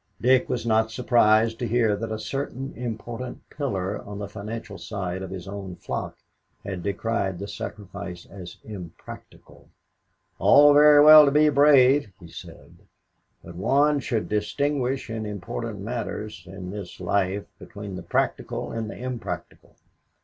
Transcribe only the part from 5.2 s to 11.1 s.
of his own flock had decried the sacrifice as "impractical." "All very